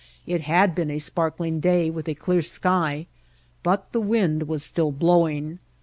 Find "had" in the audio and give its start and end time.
0.41-0.73